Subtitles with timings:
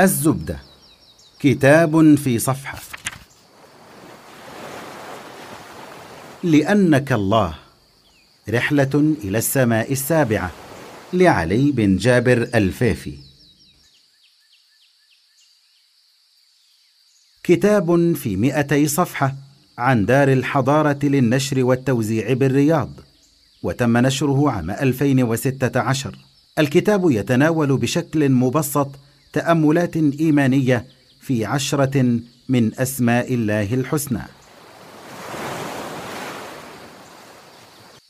[0.00, 0.58] الزبدة.
[1.40, 2.78] كتاب في صفحة.
[6.42, 7.54] لأنك الله.
[8.48, 10.50] رحلة إلى السماء السابعة
[11.12, 13.18] لعلي بن جابر الفافي
[17.44, 19.34] كتاب في مئتي صفحة
[19.78, 22.90] عن دار الحضارة للنشر والتوزيع بالرياض
[23.62, 26.18] وتم نشره عام 2016
[26.58, 28.90] الكتاب يتناول بشكل مبسط
[29.32, 30.86] تأملات إيمانية
[31.20, 34.22] في عشرة من أسماء الله الحسنى.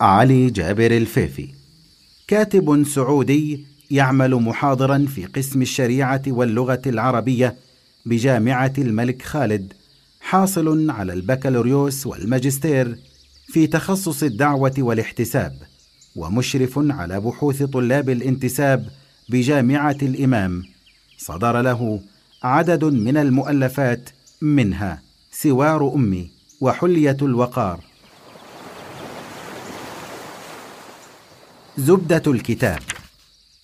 [0.00, 1.48] علي جابر الفيفي.
[2.28, 7.56] كاتب سعودي يعمل محاضرا في قسم الشريعة واللغة العربية
[8.06, 9.72] بجامعة الملك خالد
[10.20, 12.98] حاصل على البكالوريوس والماجستير
[13.46, 15.56] في تخصص الدعوة والاحتساب
[16.16, 18.86] ومشرف على بحوث طلاب الانتساب
[19.28, 20.71] بجامعة الإمام
[21.26, 22.00] صدر له
[22.42, 24.10] عدد من المؤلفات
[24.40, 25.02] منها
[25.32, 27.80] سوار أمي وحلية الوقار.
[31.78, 32.78] زبدة الكتاب.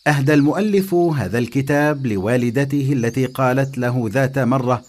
[0.07, 4.85] أهدى المؤلف هذا الكتاب لوالدته التي قالت له ذات مرة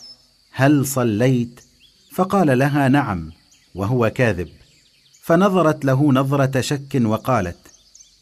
[0.52, 1.60] هل صليت؟
[2.12, 3.32] فقال لها نعم.
[3.76, 4.50] وهو كاذب.
[5.22, 7.58] فنظرت له نظرة شك وقالت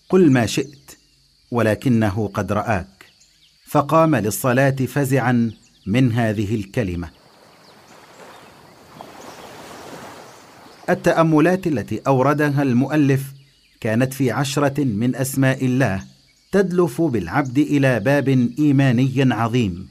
[0.09, 0.91] قل ما شئت
[1.52, 2.96] ولكنه قد رآك.
[3.67, 5.51] فقام للصلاة فزعا
[5.85, 7.09] من هذه الكلمة.
[10.89, 13.33] التأملات التي أوردها المؤلف
[13.81, 16.03] كانت في عشرة من أسماء الله
[16.51, 19.87] تدلف بالعبد إلى باب إيماني عظيم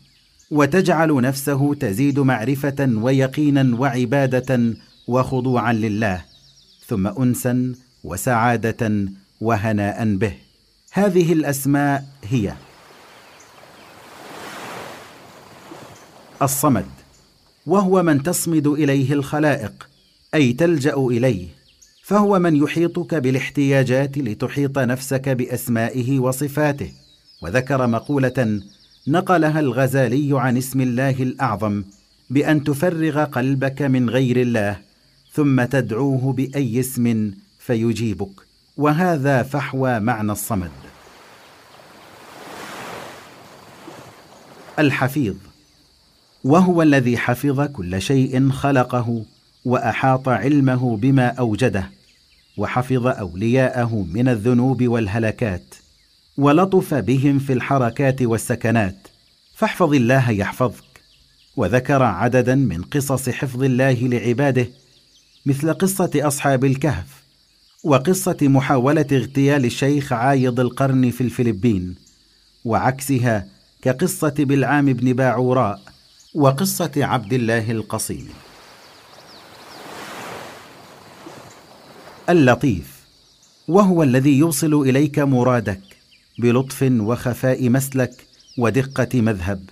[0.51, 4.75] وتجعل نفسه تزيد معرفة ويقينا وعبادة
[5.09, 6.25] وخضوعا لله
[6.87, 7.75] ثم انسا
[8.05, 9.05] وسعادة
[9.41, 10.33] وهناء به.
[10.93, 12.53] هذه الأسماء هي
[16.43, 16.87] الصمد
[17.67, 19.89] وهو من تصمد إليه الخلائق
[20.35, 21.49] أي تلجأ إليه
[22.05, 26.93] فهو من يحيطك بالاحتياجات لتحيط نفسك بأسمائه وصفاته.
[27.43, 28.61] وذكر مقولة
[29.09, 31.85] نقلها الغزالي عن اسم الله الأعظم
[32.31, 34.79] بأن تفرغ قلبك من غير الله
[35.33, 38.41] ثم تدعوه بأي اسم فيجيبك.
[38.77, 40.71] وهذا فحوى معنى الصمد.
[44.79, 45.35] الحفيظ
[46.47, 49.25] وهو الذي حفظ كل شيء خلقه
[49.65, 51.91] وأحاط علمه بما أوجده
[52.57, 55.75] وحفظ أولياءه من الذنوب والهلكات
[56.39, 58.97] ولطف بهم في الحركات والسكنات.
[59.55, 60.85] فاحفظ الله يحفظك.
[61.57, 64.67] وذكر عددا من قصص حفظ الله لعباده
[65.47, 67.23] مثل قصة أصحاب الكهف
[67.85, 71.95] وقصة محاولة اغتيال الشيخ عايض القرن في الفلبين
[72.65, 73.47] وعكسها
[73.83, 75.96] كقصة بلعام بن باعوراء
[76.37, 78.29] وقصة عبد الله القصيم.
[82.29, 83.07] اللطيف
[83.69, 85.81] وهو الذي يوصل إليك مرادك
[86.39, 88.27] بلطف وخفاء مسلك
[88.59, 89.71] ودقة مذهب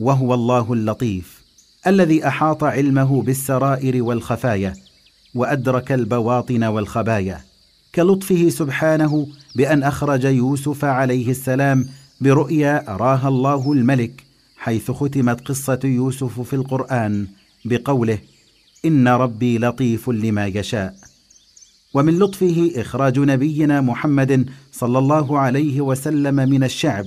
[0.00, 1.42] وهو الله اللطيف
[1.86, 4.74] الذي أحاط علمه بالسرائر والخفايا
[5.34, 7.40] وأدرك البواطن والخبايا
[7.94, 11.88] كلطفه سبحانه بأن أخرج يوسف عليه السلام
[12.20, 14.25] برؤيا اراها الله الملك
[14.56, 17.26] حيث ختمت قصة يوسف في القرآن
[17.64, 18.18] بقوله
[18.84, 20.94] إن ربي لطيف لما يشاء
[21.94, 27.06] ومن لطفه إخراج نبينا محمد صلى الله عليه وسلم من الشعب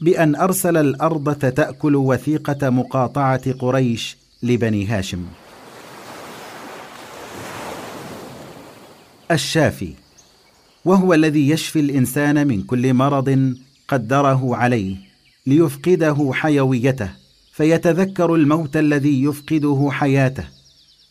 [0.00, 5.26] بأن أرسل الأرض تاكل وثيقة مقاطعة قريش لبني هاشم.
[9.30, 9.92] الشافي
[10.84, 13.54] وهو الذي يشفي الإنسان من كل مرض
[13.88, 15.09] قدره عليه
[15.46, 17.10] ليفقده حيويته
[17.52, 20.44] فيتذكر الموت الذي يفقده حياته.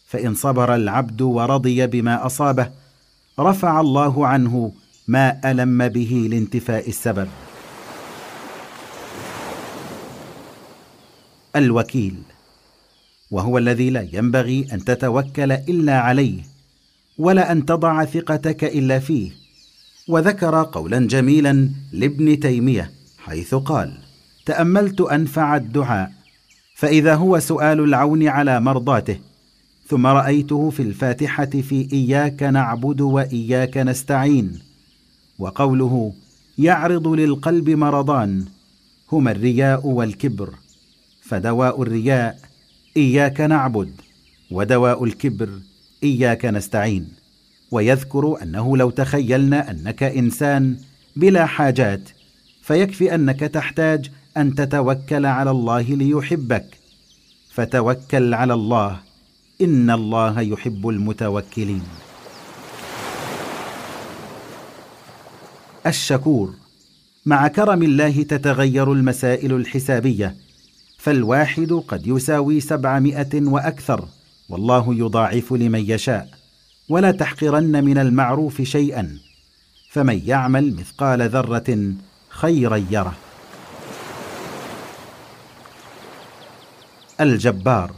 [0.08, 2.70] فإن صبر العبد ورضي بما أصابه
[3.40, 4.72] رفع الله عنه
[5.08, 7.28] ما ألم به لانتفاء السبب.
[11.56, 12.16] الوكيل
[13.32, 16.42] وهو الذي لا ينبغي أن تتوكل إلا عليه
[17.18, 19.32] ولا أن تضع ثقتك إلا فيه.
[20.08, 24.09] وذكر قولا جميلا لابن تيمية حيث قال
[24.50, 26.12] تأملت انفع الدعاء
[26.76, 29.20] فإذا هو سؤال العون على مرضاته
[29.88, 34.60] ثم رأيته في الفاتحة في إياك نعبد وإياك نستعين
[35.40, 36.14] وقوله
[36.58, 38.46] يعرض للقلب مرضان
[39.12, 40.54] هما الرياء والكبر
[41.22, 42.40] فدواء الرياء
[42.98, 43.92] إياك نعبد
[44.52, 45.50] ودواء الكبر
[46.04, 47.08] إياك نستعين
[47.72, 50.78] ويذكر أنه لو تخيلنا أنك إنسان
[51.16, 52.10] بلا حاجات
[52.62, 56.66] فيكفي أنك تحتاج أن تتوكل على الله ليحبك.
[57.54, 59.00] فتوكل على الله.
[59.62, 61.84] إن الله يحب المتوكلين.
[65.88, 66.54] الشكور.
[67.26, 70.36] مع كرم الله تتغير المسائل الحسابية.
[70.98, 74.06] فالواحد قد يساوي سبعمائة وأكثر.
[74.50, 76.30] والله يضاعف لمن يشاء.
[76.90, 79.18] ولا تحقرن من المعروف شيئا.
[79.92, 81.94] فمن يعمل مثقال ذرة
[82.30, 83.29] خيرا يره.
[87.22, 87.92] الجبار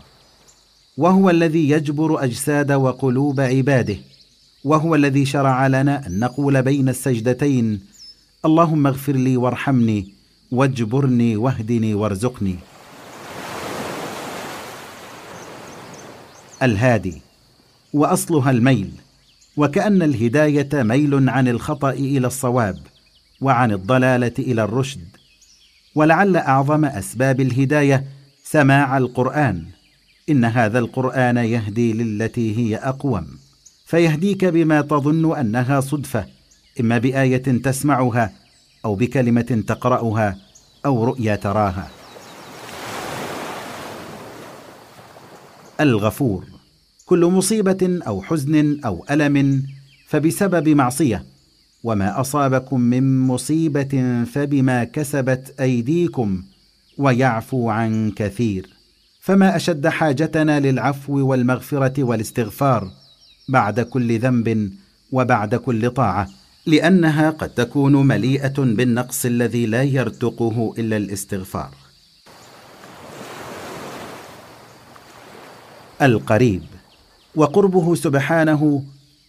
[0.97, 3.97] وهو الذي يجبر أجساد وقلوب عباده
[4.63, 7.81] وهو الذي شرع لنا أن نقول بين السجدتين
[8.45, 10.13] اللهم اغفر لي وارحمني
[10.51, 12.55] واجبرني واهدني وارزقني.
[16.63, 17.21] الهادي
[17.93, 18.91] وأصلها الميل
[19.57, 22.77] وكأن الهداية ميل عن الخطأ إلى الصواب
[23.41, 25.07] وعن الضلالة إلى الرشد
[25.95, 28.05] ولعل أعظم أسباب الهداية
[28.51, 29.65] سماع القرآن.
[30.29, 33.27] إن هذا القرآن يهدي للتي هي أقوم.
[33.85, 36.25] فيهديك بما تظن أنها صدفة.
[36.79, 38.33] إما بآية تسمعها
[38.85, 40.37] أو بكلمة تقرأها
[40.85, 41.89] أو رؤيا تراها.
[45.81, 46.45] الغفور.
[47.05, 49.63] كل مصيبة أو حزن أو ألم
[50.07, 51.25] فبسبب معصية.
[51.83, 56.43] وما أصابكم من مصيبة فبما كسبت أيديكم
[56.97, 58.69] ويعفو عن كثير.
[59.19, 62.91] فما أشد حاجتنا للعفو والمغفرة والاستغفار
[63.49, 64.73] بعد كل ذنب
[65.11, 66.27] وبعد كل طاعة
[66.65, 71.69] لأنها قد تكون مليئة بالنقص الذي لا يرتقه إلا الاستغفار.
[76.01, 76.63] القريب.
[77.35, 78.83] وقربه سبحانه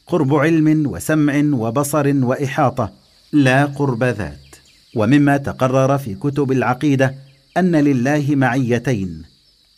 [0.07, 2.93] قرب علم وسمع وبصر وإحاطة
[3.33, 4.57] لا قرب ذات.
[4.97, 7.15] ومما تقرر في كتب العقيدة
[7.57, 9.23] أن لله معيتين.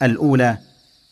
[0.03, 0.59] الأولى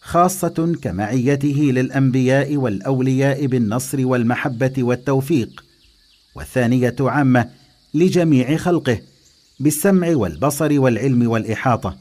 [0.01, 5.65] خاصة كمعيته للأنبياء والأولياء بالنصر والمحبة والتوفيق.
[6.35, 7.49] والثانية عامة
[7.95, 9.01] لجميع خلقه
[9.61, 11.97] بالسمع والبصر والعلم والإحاطة.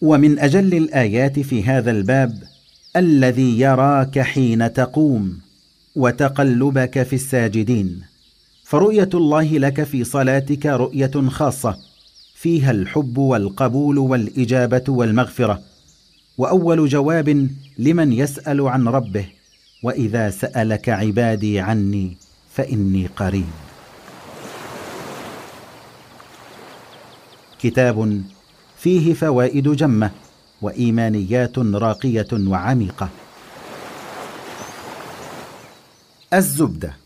[0.00, 2.42] ومن أجل الآيات في هذا الباب
[2.96, 5.38] الذي يراك حين تقوم
[5.96, 8.02] وتقلبك في الساجدين.
[8.64, 11.87] فرؤيه الله لك في صلاتك رؤيه خاصة.
[12.40, 15.62] فيها الحب والقبول والإجابة والمغفرة.
[16.38, 17.48] وأول جواب
[17.78, 19.26] لمن يسأل عن ربه
[19.82, 22.16] وإذا سألك عبادي عني
[22.54, 23.50] فإني قريب.
[27.58, 28.22] كتاب
[28.78, 30.10] فيه فوائد جمة
[30.62, 33.08] وإيمانيات راقية وعميقة.
[36.32, 36.96] الزبدة.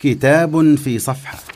[0.00, 1.53] كتاب في صفحة.